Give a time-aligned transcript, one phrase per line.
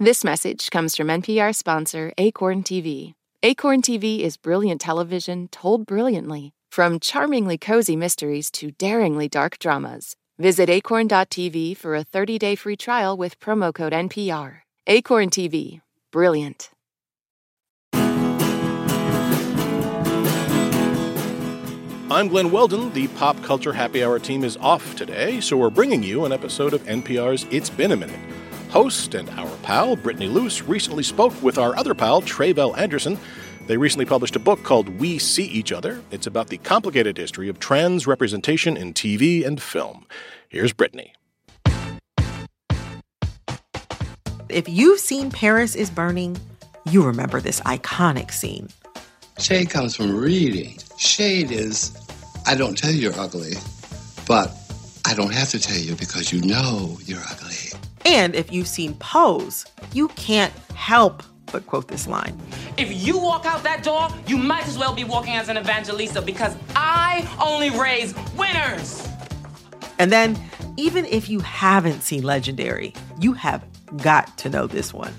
[0.00, 3.14] This message comes from NPR sponsor Acorn TV.
[3.42, 10.14] Acorn TV is brilliant television told brilliantly, from charmingly cozy mysteries to daringly dark dramas.
[10.38, 14.58] Visit acorn.tv for a 30 day free trial with promo code NPR.
[14.86, 15.80] Acorn TV,
[16.12, 16.70] brilliant.
[22.08, 22.92] I'm Glen Weldon.
[22.92, 26.72] The Pop Culture Happy Hour team is off today, so we're bringing you an episode
[26.72, 28.20] of NPR's It's Been a Minute.
[28.70, 33.18] Host and our pal, Brittany Luse, recently spoke with our other pal, Tre'vell Anderson.
[33.66, 36.02] They recently published a book called We See Each Other.
[36.10, 40.06] It's about the complicated history of trans representation in TV and film.
[40.50, 41.14] Here's Brittany.
[44.50, 46.38] If you've seen Paris is Burning,
[46.90, 48.68] you remember this iconic scene.
[49.38, 50.78] Shade comes from reading.
[50.98, 51.96] Shade is,
[52.46, 53.52] I don't tell you you're ugly,
[54.26, 54.54] but
[55.06, 57.67] I don't have to tell you because you know you're ugly.
[58.08, 61.22] And if you've seen Pose, you can't help
[61.52, 62.40] but quote this line.
[62.78, 66.22] If you walk out that door, you might as well be walking as an Evangelista
[66.22, 69.06] because I only raise winners.
[69.98, 70.38] And then,
[70.78, 73.62] even if you haven't seen Legendary, you have
[73.98, 75.12] got to know this one.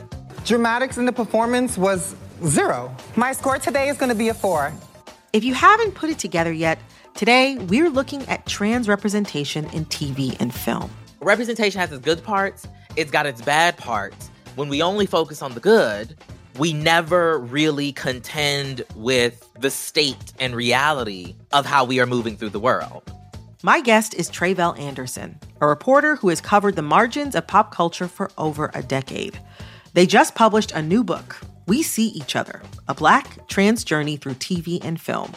[0.43, 2.95] Dramatics in the performance was zero.
[3.15, 4.73] My score today is going to be a four.
[5.31, 6.79] If you haven't put it together yet,
[7.13, 10.89] today we're looking at trans representation in TV and film.
[11.21, 14.29] Representation has its good parts, it's got its bad parts.
[14.55, 16.15] When we only focus on the good,
[16.57, 22.49] we never really contend with the state and reality of how we are moving through
[22.49, 23.11] the world.
[23.63, 28.07] My guest is Tre'vell Anderson, a reporter who has covered the margins of pop culture
[28.07, 29.39] for over a decade.
[29.93, 34.35] They just published a new book, We See Each Other A Black Trans Journey Through
[34.35, 35.33] TV and Film.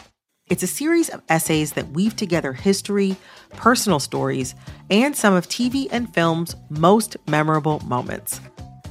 [0.53, 3.17] It's a series of essays that weave together history,
[3.53, 4.53] personal stories,
[4.91, 8.39] and some of TV and film's most memorable moments.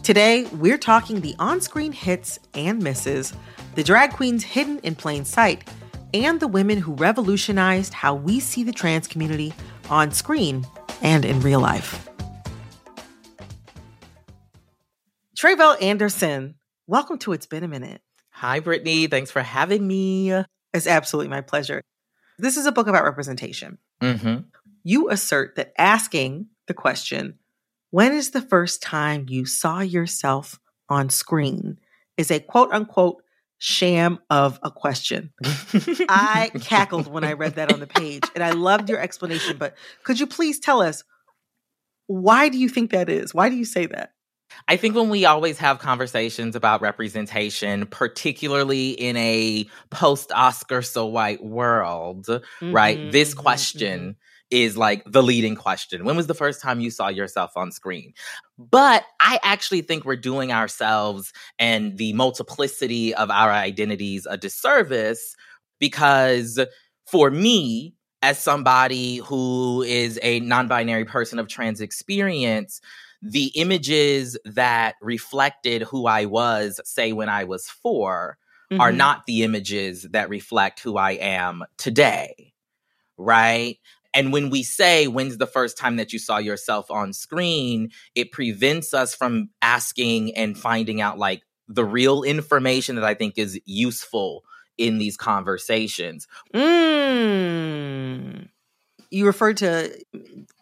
[0.03, 3.33] Today, we're talking the on screen hits and misses,
[3.77, 5.71] the drag queens hidden in plain sight,
[6.13, 9.55] and the women who revolutionized how we see the trans community
[9.89, 10.67] on screen
[11.01, 12.09] and in real life.
[15.39, 16.57] Tre'vell Anderson,
[16.89, 18.01] welcome to It's Been a Minute.
[18.31, 19.07] Hi, Brittany.
[19.07, 20.43] Thanks for having me.
[20.75, 21.83] It's absolutely my pleasure.
[22.39, 23.79] This is a book about representation.
[24.01, 24.43] Mm-hmm.
[24.85, 27.39] You assert that asking the question,
[27.91, 31.79] when is the first time you saw yourself on screen,
[32.17, 33.23] is a quote unquote
[33.59, 35.33] sham of a question.
[36.09, 39.57] I cackled when I read that on the page and I loved your explanation.
[39.57, 41.05] But could you please tell us
[42.09, 43.33] why do you think that is?
[43.33, 44.15] Why do you say that?
[44.69, 51.07] I think when we always have conversations about representation, particularly in a post Oscar so
[51.07, 53.13] white world, mm-hmm, right?
[53.13, 54.11] This mm-hmm, question mm-hmm.
[54.51, 56.05] is like the leading question.
[56.05, 58.15] When was the first time you saw yourself on screen?
[58.59, 65.35] But I actually think we're doing ourselves and the multiplicity of our identities a disservice
[65.81, 66.61] because
[67.07, 72.81] for me, as somebody who is a non binary person of trans experience,
[73.23, 78.37] the images that reflected who I was, say, when I was 4
[78.71, 78.81] mm-hmm.
[78.81, 82.53] are not the images that reflect who I am today.
[83.17, 83.79] Right.
[84.13, 88.33] And when we say, when's the first time that you saw yourself on screen, it
[88.33, 93.59] prevents us from asking and finding out like the real information that I think is
[93.65, 94.45] useful
[94.77, 96.27] in these conversations.
[96.53, 98.49] Mm
[99.13, 99.93] you referred to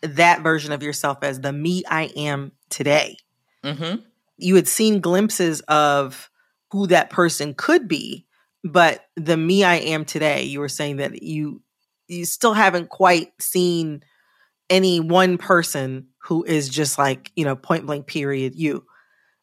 [0.03, 3.17] that version of yourself as the me I am today.
[3.65, 4.01] Mm-hmm.
[4.39, 6.29] You had seen glimpses of
[6.73, 8.27] who that person could be,
[8.65, 11.63] but the me I am today, you were saying that you
[12.09, 14.03] you still haven't quite seen
[14.69, 18.85] any one person who is just like, you know, point blank period you.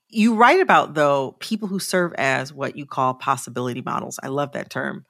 [0.09, 4.19] You write about though people who serve as what you call possibility models.
[4.21, 5.05] I love that term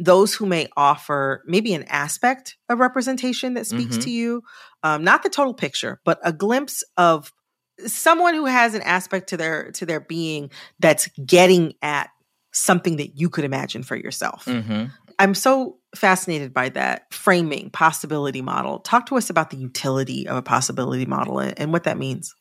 [0.00, 4.00] those who may offer maybe an aspect of representation that speaks mm-hmm.
[4.00, 4.42] to you,
[4.82, 7.32] um, not the total picture, but a glimpse of
[7.86, 12.08] someone who has an aspect to their to their being that's getting at
[12.52, 14.46] something that you could imagine for yourself.
[14.46, 14.86] Mm-hmm.
[15.18, 18.78] I'm so fascinated by that framing possibility model.
[18.78, 22.34] Talk to us about the utility of a possibility model and, and what that means.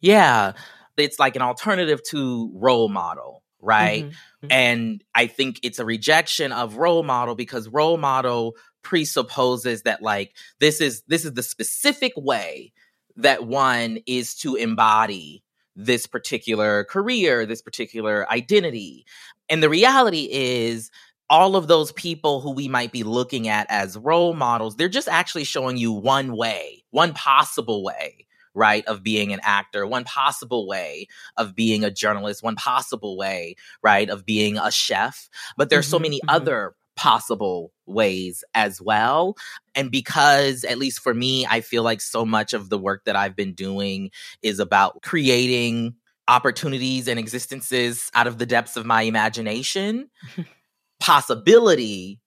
[0.00, 0.52] Yeah,
[0.96, 4.04] it's like an alternative to role model right?
[4.04, 4.46] Mm-hmm.
[4.46, 4.52] Mm-hmm.
[4.52, 10.34] And I think it's a rejection of role model because role model presupposes that like
[10.60, 12.72] this is this is the specific way
[13.16, 15.42] that one is to embody
[15.74, 19.04] this particular career, this particular identity.
[19.48, 20.90] And the reality is
[21.30, 25.08] all of those people who we might be looking at as role models, they're just
[25.08, 28.26] actually showing you one way, one possible way
[28.58, 31.06] right, of being an actor, one possible way
[31.36, 35.30] of being a journalist, one possible way, right, of being a chef.
[35.56, 36.30] But there's mm-hmm, so many mm-hmm.
[36.30, 39.36] other possible ways as well.
[39.74, 43.16] And because, at least for me, I feel like so much of the work that
[43.16, 44.10] I've been doing
[44.42, 45.94] is about creating
[46.26, 50.10] opportunities and existences out of the depths of my imagination,
[51.00, 52.20] possibility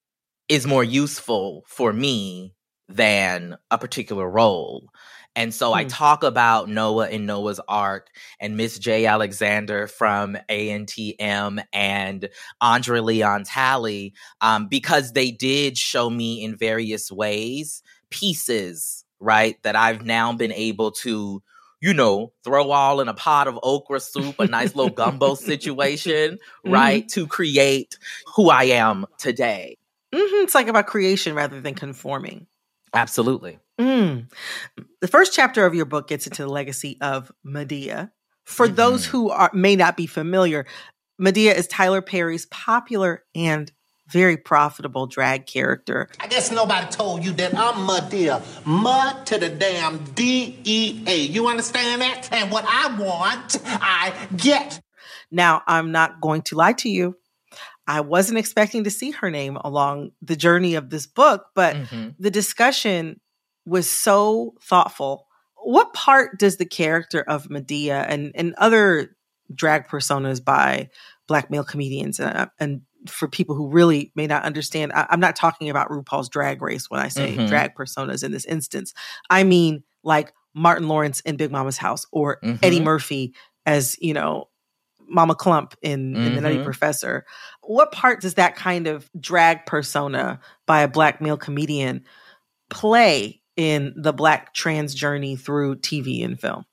[0.47, 2.55] is more useful for me
[2.93, 4.89] than a particular role.
[5.35, 5.89] And so I hmm.
[5.89, 8.09] talk about Noah and Noah's Ark
[8.39, 9.05] and Miss J.
[9.05, 12.29] Alexander from ANTM and
[12.59, 19.77] Andre Leon Talley um, because they did show me in various ways pieces, right, that
[19.77, 21.41] I've now been able to
[21.83, 26.33] you know, throw all in a pot of okra soup, a nice little gumbo situation,
[26.65, 26.71] mm-hmm.
[26.71, 27.09] right?
[27.09, 27.97] To create
[28.35, 29.77] who I am today.
[30.13, 30.43] Mm-hmm.
[30.43, 32.45] It's like about creation rather than conforming.
[32.93, 33.59] Absolutely.
[33.79, 34.31] Mm.
[34.99, 38.11] The first chapter of your book gets into the legacy of Madea.
[38.43, 38.75] For mm-hmm.
[38.75, 40.65] those who are, may not be familiar,
[41.19, 43.71] Madea is Tyler Perry's popular and
[44.09, 46.09] very profitable drag character.
[46.19, 48.43] I guess nobody told you that I'm Madea.
[48.65, 51.15] Mud to the damn D E A.
[51.17, 52.27] You understand that?
[52.33, 54.81] And what I want, I get.
[55.31, 57.15] Now, I'm not going to lie to you.
[57.91, 62.09] I wasn't expecting to see her name along the journey of this book, but mm-hmm.
[62.17, 63.19] the discussion
[63.65, 65.27] was so thoughtful.
[65.57, 69.17] What part does the character of Madea and, and other
[69.53, 70.89] drag personas by
[71.27, 75.19] black male comedians and, uh, and for people who really may not understand, I, am
[75.19, 77.47] not talking about RuPaul's drag race when I say mm-hmm.
[77.47, 78.93] drag personas in this instance.
[79.29, 82.63] I mean like Martin Lawrence in Big Mama's House or mm-hmm.
[82.63, 83.33] Eddie Murphy
[83.65, 84.47] as, you know,
[85.11, 86.63] Mama Klump in, in The Nutty mm-hmm.
[86.63, 87.25] Professor.
[87.61, 92.05] What part does that kind of drag persona by a black male comedian
[92.69, 96.65] play in the black trans journey through TV and film?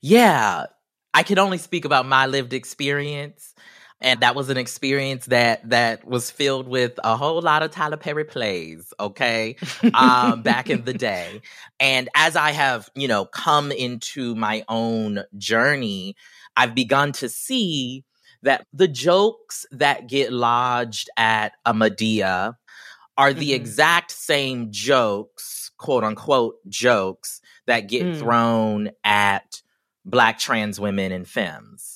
[0.00, 0.66] Yeah,
[1.14, 3.54] I can only speak about my lived experience.
[4.00, 7.96] And that was an experience that that was filled with a whole lot of Tyler
[7.96, 9.56] Perry plays, okay,
[9.94, 11.40] um, back in the day.
[11.80, 16.16] And as I have, you know, come into my own journey,
[16.54, 18.04] I've begun to see
[18.44, 22.54] that the jokes that get lodged at a Madea
[23.16, 23.56] are the mm-hmm.
[23.56, 28.18] exact same jokes, quote unquote jokes, that get mm.
[28.18, 29.62] thrown at
[30.04, 31.90] black trans women and femmes.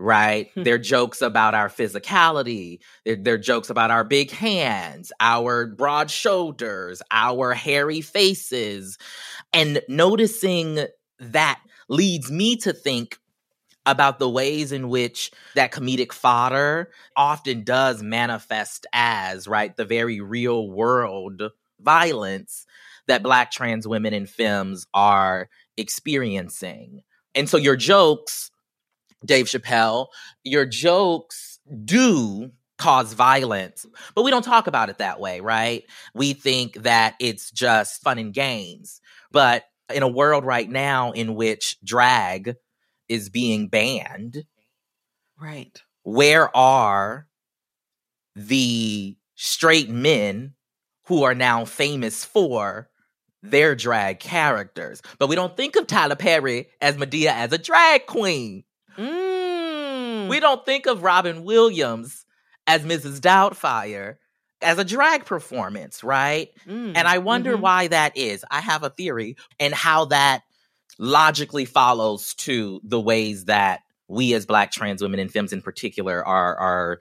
[0.00, 0.48] Right?
[0.54, 0.62] Hmm.
[0.62, 2.78] they're jokes about our physicality.
[3.04, 8.96] They're, they're jokes about our big hands, our broad shoulders, our hairy faces.
[9.52, 10.86] And noticing
[11.18, 13.18] that leads me to think
[13.90, 20.20] about the ways in which that comedic fodder often does manifest as, right, the very
[20.20, 21.42] real world
[21.80, 22.66] violence
[23.06, 27.02] that Black trans women and femmes are experiencing.
[27.34, 28.50] And so your jokes,
[29.24, 30.08] Dave Chappelle,
[30.44, 35.84] your jokes do cause violence, but we don't talk about it that way, right?
[36.14, 39.00] We think that it's just fun and games.
[39.32, 42.56] But in a world right now in which drag
[43.08, 44.44] is being banned.
[45.40, 45.80] Right.
[46.02, 47.26] Where are
[48.34, 50.54] the straight men
[51.06, 52.88] who are now famous for
[53.42, 55.02] their drag characters?
[55.18, 58.64] But we don't think of Tyler Perry as Madea as a drag queen.
[58.96, 60.28] Mm.
[60.28, 62.26] We don't think of Robin Williams
[62.66, 63.20] as Mrs.
[63.20, 64.16] Doubtfire
[64.60, 66.50] as a drag performance, right?
[66.66, 66.92] Mm.
[66.96, 67.62] And I wonder mm-hmm.
[67.62, 68.44] why that is.
[68.50, 70.42] I have a theory and how that
[70.98, 76.26] logically follows to the ways that we as black trans women and femmes in particular
[76.26, 76.98] are are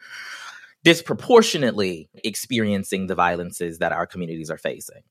[0.83, 5.01] disproportionately experiencing the violences that our communities are facing.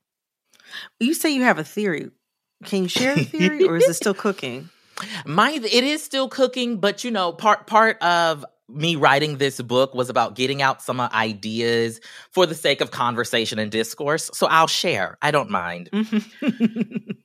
[0.99, 2.09] You say you have a theory.
[2.65, 4.69] Can you share a theory or is it still cooking?
[5.25, 9.93] My it is still cooking, but you know, part part of me writing this book
[9.93, 12.01] was about getting out some ideas
[12.31, 14.29] for the sake of conversation and discourse.
[14.33, 15.17] So I'll share.
[15.21, 15.89] I don't mind.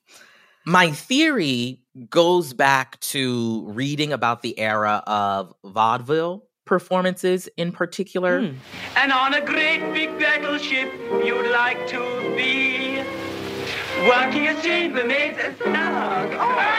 [0.65, 8.41] my theory goes back to reading about the era of vaudeville performances in particular.
[8.41, 8.57] Mm.
[8.97, 10.93] And on a great big battleship,
[11.25, 12.01] you'd like to
[12.37, 13.03] be
[14.09, 16.33] walking a chambermaid and snug.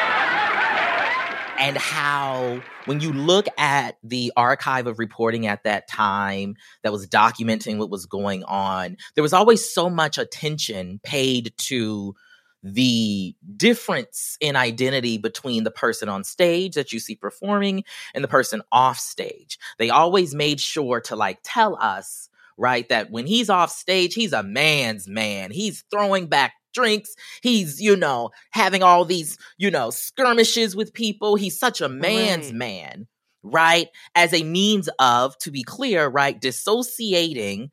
[1.59, 7.07] and how when you look at the archive of reporting at that time that was
[7.07, 12.15] documenting what was going on there was always so much attention paid to
[12.63, 17.83] the difference in identity between the person on stage that you see performing
[18.15, 19.59] and the person off stage.
[19.77, 22.87] They always made sure to like tell us right?
[22.89, 25.51] That when he's off stage, he's a man's man.
[25.51, 27.15] He's throwing back drinks.
[27.41, 31.35] He's, you know, having all these, you know, skirmishes with people.
[31.35, 32.55] He's such a man's right.
[32.55, 33.07] man,
[33.43, 33.87] right?
[34.15, 37.71] As a means of, to be clear, right, dissociating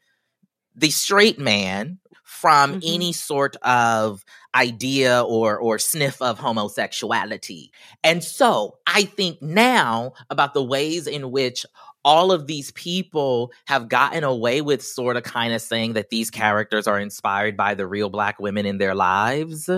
[0.75, 2.94] the straight man from mm-hmm.
[2.94, 7.73] any sort of idea or or sniff of homosexuality.
[8.02, 11.64] And so, I think now about the ways in which
[12.04, 16.30] all of these people have gotten away with sort of kind of saying that these
[16.30, 19.69] characters are inspired by the real black women in their lives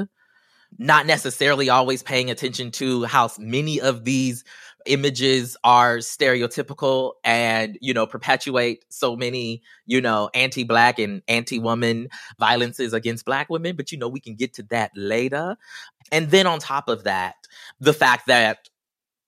[0.78, 4.44] not necessarily always paying attention to how many of these
[4.86, 12.92] images are stereotypical and you know perpetuate so many you know anti-black and anti-woman violences
[12.92, 15.56] against black women but you know we can get to that later.
[16.10, 17.36] And then on top of that
[17.80, 18.68] the fact that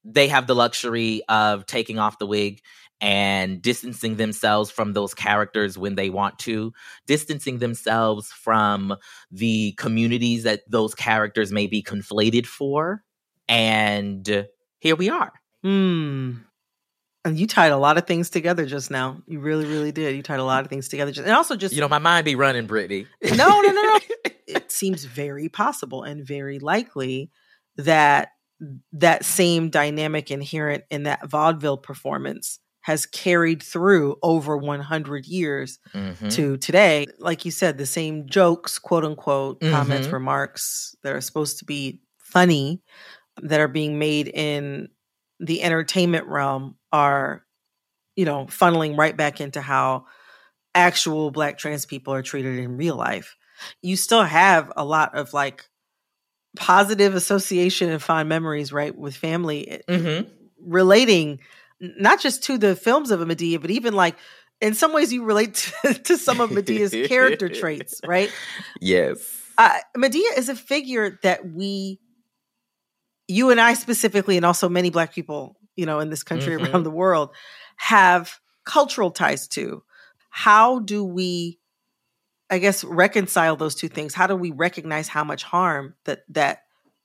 [0.05, 2.61] they have the luxury of taking off the wig
[3.01, 6.73] and distancing themselves from those characters when they want to,
[7.07, 8.97] distancing themselves from
[9.31, 13.03] the communities that those characters may be conflated for.
[13.49, 14.47] And
[14.79, 15.33] here we are.
[15.63, 16.37] Hmm.
[17.27, 19.23] And you tied a lot of things together just now.
[19.27, 20.15] You really, really did.
[20.15, 21.11] You tied a lot of things together.
[21.11, 23.07] Just, and also just you know, my mind be running, Brittany.
[23.23, 23.99] No, no, no, no.
[24.47, 27.31] it seems very possible and very likely
[27.77, 28.29] that
[28.93, 36.29] that same dynamic inherent in that vaudeville performance has carried through over 100 years mm-hmm.
[36.29, 37.07] to today.
[37.19, 39.73] Like you said, the same jokes, quote unquote, mm-hmm.
[39.73, 42.83] comments, remarks that are supposed to be funny
[43.41, 44.88] that are being made in
[45.41, 47.47] the entertainment realm are,
[48.17, 50.05] you know, funneling right back into how
[50.75, 53.35] actual black trans people are treated in real life.
[53.81, 55.64] You still have a lot of like
[56.55, 60.29] positive association and fond memories, right, with family eh, mm-hmm.
[60.59, 61.41] relating
[61.81, 64.16] not just to the films of a Madea, but even like
[64.61, 68.31] in some ways you relate to, to some of Madea's character traits, right?
[68.81, 69.40] Yes.
[69.57, 72.00] Uh, Madea is a figure that we,
[73.28, 76.73] you and I specifically, and also many Black people, you know, in this country mm-hmm.
[76.73, 77.31] around the world,
[77.76, 79.83] have cultural ties to.
[80.31, 81.61] How do we,
[82.50, 84.12] I guess, reconcile those two things?
[84.12, 86.63] How do we recognize how much harm that that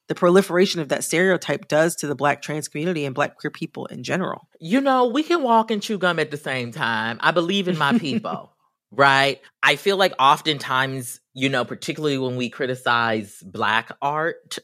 [0.09, 3.85] the proliferation of that stereotype does to the black trans community and black queer people
[3.85, 4.49] in general.
[4.59, 7.19] You know, we can walk and chew gum at the same time.
[7.21, 8.51] I believe in my people.
[8.91, 9.39] right?
[9.61, 14.57] I feel like oftentimes, you know, particularly when we criticize black art,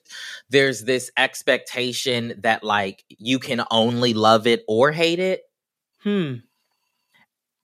[0.49, 5.43] there's this expectation that like you can only love it or hate it.
[6.01, 6.37] Hmm.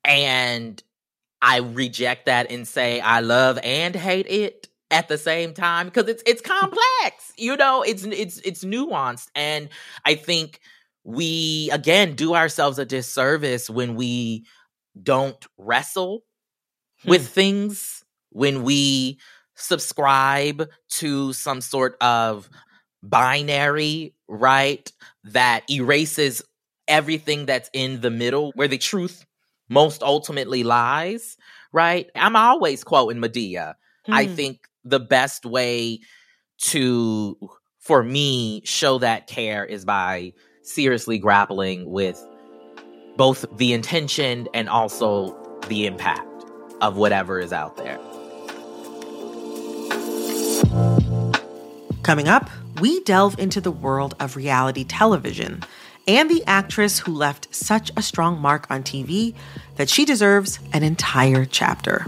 [0.06, 0.82] And
[1.42, 6.08] I reject that and say I love and hate it at the same time because
[6.08, 9.70] it's it's complex you know it's it's it's nuanced and
[10.06, 10.60] i think
[11.04, 14.46] we again do ourselves a disservice when we
[15.02, 16.24] don't wrestle
[17.02, 17.10] hmm.
[17.10, 19.18] with things when we
[19.56, 22.50] subscribe to some sort of
[23.02, 24.92] binary right
[25.24, 26.44] that erases
[26.88, 29.26] everything that's in the middle where the truth
[29.70, 31.38] most ultimately lies
[31.72, 33.76] right i'm always quoting Madea.
[34.06, 34.14] hmm.
[34.14, 36.00] i think the best way
[36.60, 37.38] to
[37.80, 40.34] for me show that care is by
[40.64, 42.24] seriously grappling with
[43.18, 45.36] both the intention and also
[45.68, 46.28] the impact
[46.82, 48.00] of whatever is out there.
[52.04, 55.64] Coming up, we delve into the world of reality television
[56.08, 59.36] and the actress who left such a strong mark on TV
[59.76, 62.08] that she deserves an entire chapter.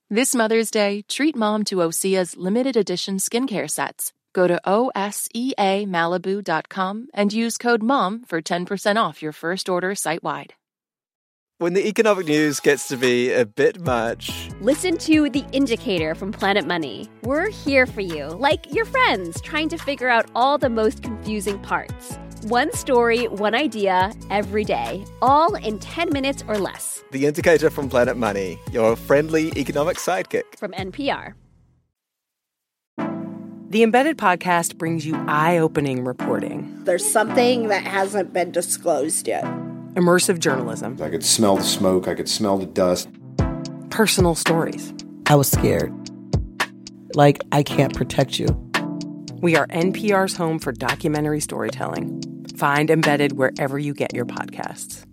[0.13, 4.11] This Mother's Day, treat mom to Osea's limited edition skincare sets.
[4.33, 10.53] Go to OSEAMalibu.com and use code MOM for 10% off your first order site wide.
[11.59, 16.33] When the economic news gets to be a bit much, listen to The Indicator from
[16.33, 17.07] Planet Money.
[17.23, 21.57] We're here for you, like your friends, trying to figure out all the most confusing
[21.59, 22.17] parts.
[22.45, 27.03] One story, one idea, every day, all in 10 minutes or less.
[27.11, 30.57] The Indicator from Planet Money, your friendly economic sidekick.
[30.57, 31.35] From NPR.
[33.69, 36.83] The Embedded podcast brings you eye opening reporting.
[36.83, 39.43] There's something that hasn't been disclosed yet.
[39.93, 40.97] Immersive journalism.
[40.99, 43.07] I could smell the smoke, I could smell the dust
[43.91, 44.95] personal stories.
[45.27, 45.93] I was scared.
[47.13, 48.47] Like, I can't protect you.
[49.41, 52.23] We are NPR's home for documentary storytelling.
[52.61, 55.03] Find embedded wherever you get your podcasts.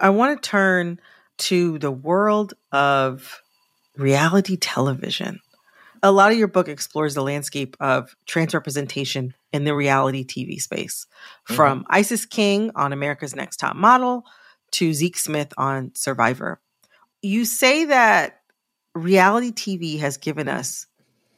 [0.00, 0.98] I want to turn
[1.36, 3.42] to the world of
[3.98, 5.40] reality television.
[6.02, 10.58] A lot of your book explores the landscape of trans representation in the reality TV
[10.58, 11.54] space, mm-hmm.
[11.56, 14.24] from Isis King on America's Next Top Model
[14.70, 16.58] to Zeke Smith on Survivor.
[17.20, 18.40] You say that
[18.94, 20.86] reality TV has given us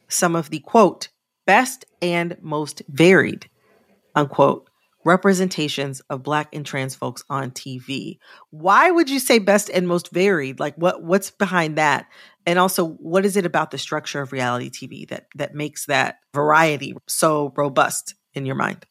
[0.07, 1.09] some of the quote,
[1.45, 3.49] best and most varied,
[4.15, 4.69] unquote,
[5.05, 8.19] representations of black and trans folks on TV.
[8.51, 10.59] Why would you say best and most varied?
[10.59, 12.07] Like what what's behind that?
[12.45, 16.19] And also what is it about the structure of reality TV that that makes that
[16.33, 18.85] variety so robust in your mind?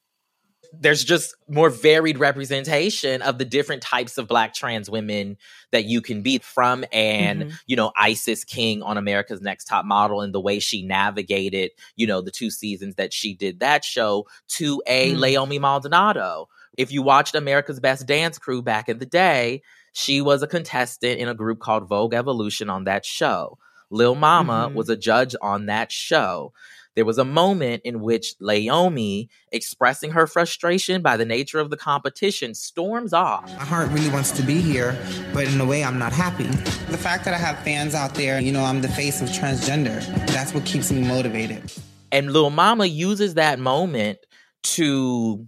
[0.80, 5.36] There's just more varied representation of the different types of black trans women
[5.70, 7.58] that you can be from and Mhm.
[7.66, 12.06] you know isis king on america's next top model and the way she navigated you
[12.06, 15.18] know the two seasons that she did that show to a Mm.
[15.18, 16.48] Leiomy Maldonado
[16.78, 19.62] if you watched america's best dance crew back in the day
[19.92, 23.58] she was a contestant in a group called vogue evolution on that show
[23.90, 24.74] lil mama Mhm.
[24.74, 26.52] was a judge on that show
[26.94, 31.76] there was a moment in which Leiomy, expressing her frustration by the nature of the
[31.76, 33.46] competition, storms off.
[33.56, 34.98] My heart really wants to be here,
[35.32, 36.44] but in a way, I'm not happy.
[36.90, 40.04] The fact that I have fans out there, you know, I'm the face of transgender.
[40.28, 41.72] That's what keeps me motivated.
[42.10, 44.18] And Lil Mama uses that moment
[44.62, 45.46] to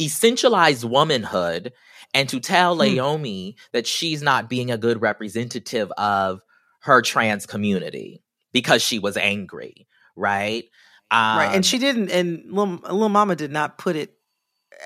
[0.00, 1.72] essentialize womanhood
[2.14, 2.80] and to tell hmm.
[2.82, 6.40] Leiomy that she's not being a good representative of
[6.80, 9.86] her trans community because she was angry,
[10.16, 10.64] right?
[11.10, 11.46] Um, right.
[11.48, 14.14] Um, And she didn't and little, Lil Mama did not put it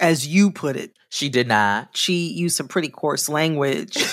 [0.00, 0.92] as you put it.
[1.10, 1.96] She did not.
[1.96, 3.96] She used some pretty coarse language.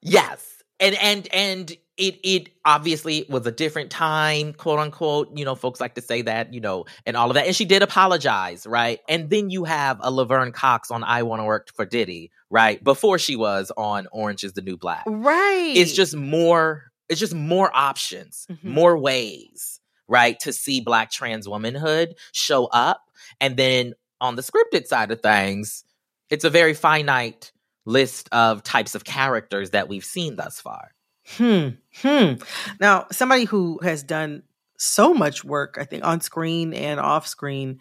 [0.00, 0.62] Yes.
[0.80, 5.36] And and and it it obviously was a different time, quote unquote.
[5.36, 7.46] You know, folks like to say that, you know, and all of that.
[7.46, 9.00] And she did apologize, right?
[9.08, 12.82] And then you have a Laverne Cox on I Wanna Work for Diddy, right?
[12.82, 15.02] Before she was on Orange is the New Black.
[15.06, 15.72] Right.
[15.74, 22.14] It's just more, it's just more options, more ways, right, to see black trans womanhood
[22.32, 23.02] show up.
[23.40, 25.84] And then on the scripted side of things,
[26.30, 27.52] it's a very finite
[27.84, 30.90] list of types of characters that we've seen thus far.
[31.26, 31.68] Hmm.
[31.96, 32.34] Hmm.
[32.80, 34.42] Now, somebody who has done
[34.78, 37.80] so much work, I think, on screen and off screen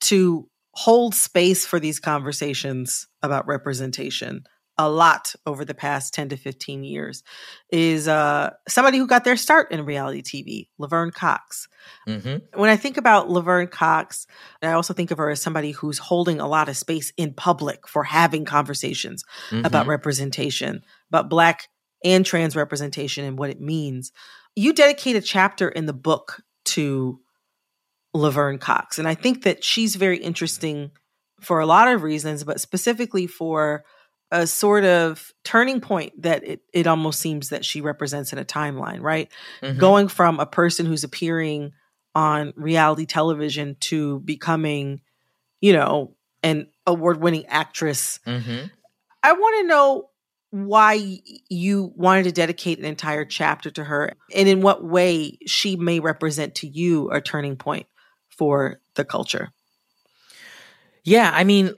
[0.00, 4.44] to hold space for these conversations about representation
[4.78, 7.24] a lot over the past 10 to 15 years
[7.72, 11.66] is uh, somebody who got their start in reality TV, Laverne Cox.
[12.06, 12.58] Mm-hmm.
[12.58, 14.26] When I think about Laverne Cox,
[14.62, 17.88] I also think of her as somebody who's holding a lot of space in public
[17.88, 19.90] for having conversations about Mhm.
[19.90, 21.68] representation, about Black
[22.04, 24.12] and trans representation and what it means.
[24.54, 27.20] You dedicate a chapter in the book to
[28.14, 28.98] Laverne Cox.
[28.98, 30.92] And I think that she's very interesting
[31.40, 33.84] for a lot of reasons, but specifically for
[34.30, 38.44] a sort of turning point that it, it almost seems that she represents in a
[38.44, 39.30] timeline, right?
[39.62, 39.78] Mhm.
[39.78, 41.72] Going from a person who's appearing
[42.14, 45.00] on reality television to becoming,
[45.60, 48.20] you know, an award winning actress.
[48.26, 48.66] Mm-hmm.
[49.22, 50.10] I want to know
[50.50, 55.76] why you wanted to dedicate an entire chapter to her and in what way she
[55.76, 57.86] may represent to you a turning point
[58.30, 59.50] for the culture.
[61.04, 61.74] Yeah, I mean,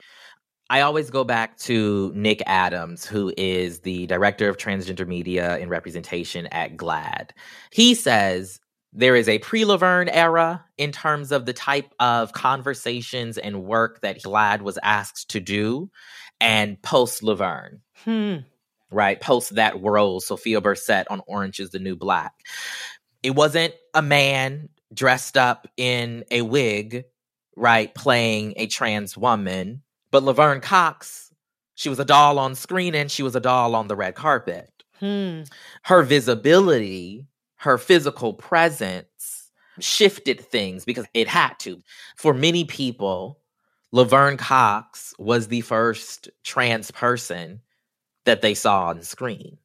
[0.71, 5.69] I always go back to Nick Adams, who is the director of transgender media and
[5.69, 7.31] representation at GLAAD.
[7.73, 8.61] He says
[8.93, 13.99] there is a pre Laverne era in terms of the type of conversations and work
[13.99, 15.91] that GLAAD was asked to do,
[16.39, 18.37] and post Laverne Hmm.
[18.91, 19.19] right?
[19.19, 22.31] Post that role, Sophia Burset on Orange is the New Black.
[23.23, 27.03] It wasn't a man dressed up in a wig,
[27.57, 31.33] right, playing a trans woman, but Laverne Cox,
[31.75, 34.69] she was a doll on screen and she was a doll on the red carpet.
[34.99, 35.43] Hmm.
[35.83, 37.25] Her visibility,
[37.57, 41.81] her physical presence shifted things because it had to.
[42.17, 43.39] For many people,
[43.91, 47.61] Laverne Cox was the first trans person
[48.25, 49.57] that they saw on screen.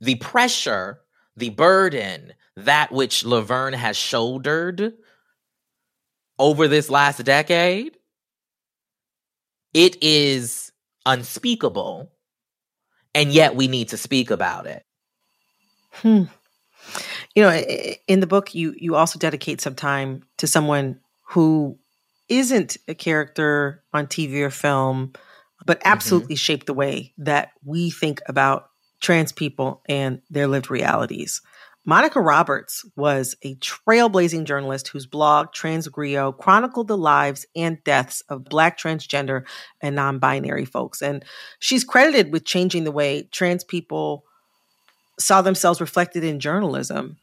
[0.00, 1.00] The pressure,
[1.36, 4.94] the burden, that which Laverne has shouldered
[6.38, 7.96] over this last decade,
[9.74, 10.72] it is
[11.06, 12.10] unspeakable.
[13.14, 14.84] And yet we need to speak about it.
[15.92, 16.24] Hmm.
[17.34, 17.50] You know,
[18.06, 21.78] in the book, you you also dedicate some time to someone who
[22.28, 25.12] isn't a character on TV or film,
[25.66, 26.40] but absolutely mm-hmm.
[26.40, 31.42] shaped the way that we think about trans people and their lived realities.
[31.86, 38.44] Monica Roberts was a trailblazing journalist whose blog, TransGriot, chronicled the lives and deaths of
[38.44, 39.44] Black transgender
[39.80, 41.00] and non binary folks.
[41.00, 41.24] And
[41.58, 44.24] she's credited with changing the way trans people
[45.18, 47.16] saw themselves reflected in journalism.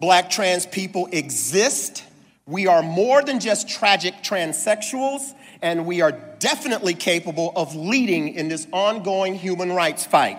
[0.00, 2.04] Black trans people exist.
[2.46, 8.48] We are more than just tragic transsexuals, and we are definitely capable of leading in
[8.48, 10.36] this ongoing human rights fight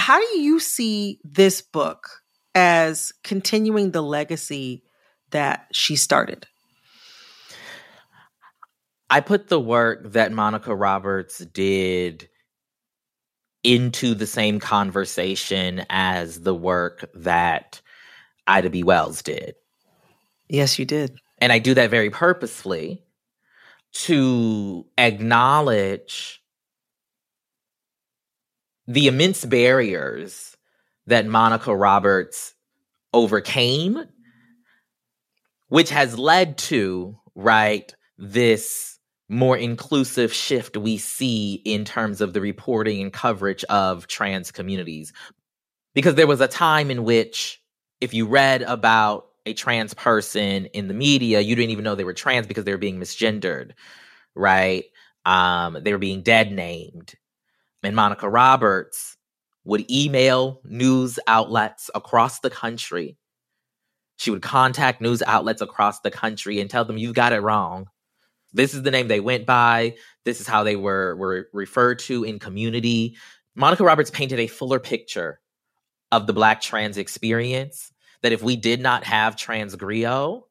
[0.00, 2.08] how do you see this book
[2.54, 4.82] as continuing the legacy
[5.30, 6.46] that she started?
[9.10, 12.28] I put the work that Monica Roberts did
[13.62, 17.82] into the same conversation as the work that
[18.46, 18.82] Ida B.
[18.82, 19.54] Wells did.
[20.48, 21.18] Yes, you did.
[21.38, 23.04] And I do that very purposefully
[23.92, 26.39] to acknowledge
[28.90, 30.56] the immense barriers
[31.06, 32.54] that Monica Roberts
[33.12, 34.02] overcame,
[35.68, 38.98] which has led to, right, this
[39.28, 45.12] more inclusive shift we see in terms of the reporting and coverage of trans communities.
[45.94, 47.62] Because there was a time in which,
[48.00, 52.02] if you read about a trans person in the media, you didn't even know they
[52.02, 53.70] were trans because they were being misgendered,
[54.34, 54.86] right?
[55.24, 57.14] Um, they were being dead named
[57.82, 59.16] and Monica Roberts
[59.64, 63.16] would email news outlets across the country.
[64.16, 67.86] She would contact news outlets across the country and tell them, You've got it wrong.
[68.52, 69.94] This is the name they went by.
[70.24, 73.16] This is how they were, were referred to in community.
[73.54, 75.40] Monica Roberts painted a fuller picture
[76.12, 80.42] of the Black trans experience that if we did not have trans TransGriot,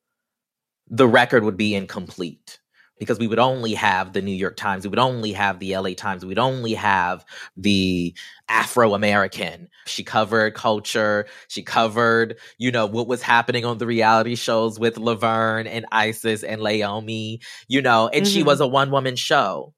[0.88, 2.59] the record would be incomplete
[3.00, 5.94] because we would only have the New York Times, we would only have the LA
[5.94, 8.14] Times, we'd only have the
[8.50, 9.70] Afro American.
[9.86, 11.26] She covered culture.
[11.48, 16.44] She covered, you know, what was happening on the reality shows with Laverne and Isis
[16.44, 18.34] and Leiomy, you know, and mm-hmm.
[18.34, 19.74] she was a one woman show.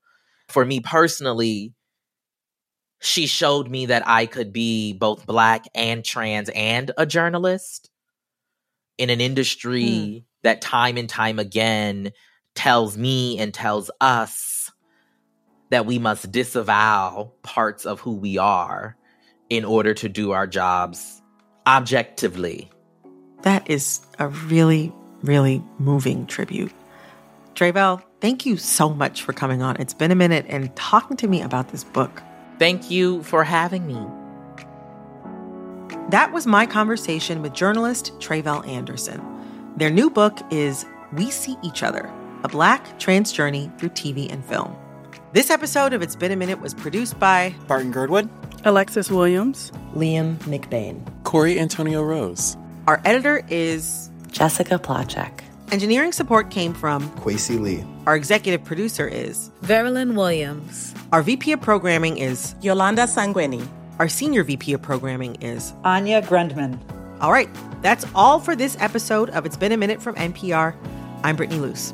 [0.49, 1.73] For me personally,
[2.99, 7.89] she showed me that I could be both black and trans and a journalist
[8.97, 10.23] in an industry mm.
[10.43, 12.12] that time and time again
[12.56, 14.72] tells me and tells us
[15.70, 18.98] that we must disavow parts of who we are
[19.50, 21.22] in order to do our jobs
[21.66, 22.70] objectively.
[23.44, 26.74] That is a really, really moving tribute.
[27.56, 29.78] Tre'vell, thank you so much for coming on.
[29.78, 32.22] It's been a minute and talking to me about this book.
[32.60, 34.00] Thank you for having me.
[36.10, 39.22] That was my conversation with journalist Tre'vell Anderson.
[39.78, 42.12] Their new book is We See Each Other
[42.43, 44.75] a black trans journey through TV and film.
[45.34, 48.30] This episode of It's Been a Minute was produced by Barton Girdwood,
[48.65, 52.58] Alexis Williams, Liam McBain, Corey Antonio Rose.
[52.88, 55.41] Our editor is Jessica Placzek.
[55.71, 57.86] Engineering support came from Kwesi Lee.
[58.06, 60.93] Our executive producer is Veralyn Williams.
[61.13, 63.65] Our VP of programming is Yolanda Sangweni.
[63.99, 66.77] Our senior VP of programming is Anya Grundmann.
[67.21, 67.49] All right,
[67.82, 70.75] that's all for this episode of It's Been a Minute from NPR.
[71.23, 71.93] I'm Brittany Luse.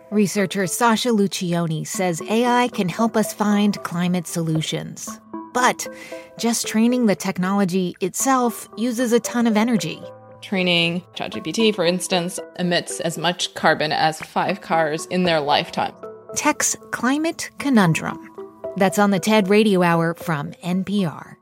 [0.11, 5.09] researcher Sasha Luccioni says AI can help us find climate solutions.
[5.53, 5.87] But
[6.37, 10.01] just training the technology itself uses a ton of energy.
[10.41, 15.93] Training ChatGPT, for instance, emits as much carbon as five cars in their lifetime.
[16.35, 18.27] Tech's Climate Conundrum.
[18.77, 21.35] That's on the TED Radio Hour from NPR.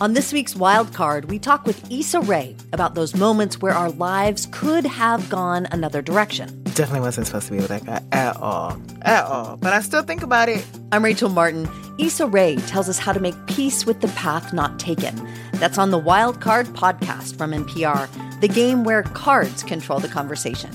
[0.00, 3.90] On this week's Wild Card, we talk with Issa Rae about those moments where our
[3.90, 6.59] lives could have gone another direction.
[6.80, 8.80] Definitely wasn't supposed to be with that guy at all.
[9.02, 9.58] At all.
[9.58, 10.64] But I still think about it.
[10.92, 11.68] I'm Rachel Martin.
[11.98, 15.14] Issa Rae tells us how to make peace with the path not taken.
[15.52, 18.08] That's on the Wild Card podcast from NPR,
[18.40, 20.70] the game where cards control the conversation.